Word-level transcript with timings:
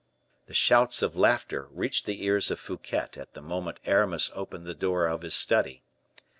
The 0.47 0.55
shouts 0.55 1.03
of 1.03 1.15
laughter 1.15 1.67
reached 1.69 2.07
the 2.07 2.23
ears 2.25 2.49
of 2.49 2.59
Fouquet 2.59 3.09
at 3.17 3.33
the 3.35 3.39
moment 3.43 3.79
Aramis 3.85 4.31
opened 4.33 4.65
the 4.65 4.73
door 4.73 5.05
of 5.05 5.21
the 5.21 5.29
study. 5.29 5.83